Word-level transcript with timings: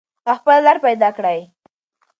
او 0.27 0.33
خپله 0.39 0.59
لار 0.65 0.77
پیدا 0.85 1.09
کړئ. 1.17 1.39